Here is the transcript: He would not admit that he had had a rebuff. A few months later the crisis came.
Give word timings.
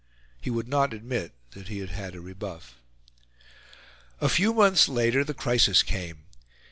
He 0.41 0.49
would 0.49 0.67
not 0.67 0.93
admit 0.95 1.31
that 1.51 1.67
he 1.67 1.77
had 1.77 1.91
had 1.91 2.15
a 2.15 2.21
rebuff. 2.21 2.73
A 4.19 4.29
few 4.29 4.51
months 4.51 4.89
later 4.89 5.23
the 5.23 5.35
crisis 5.35 5.83
came. 5.83 6.23